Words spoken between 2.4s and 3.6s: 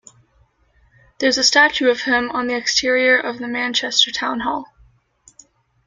the exterior of the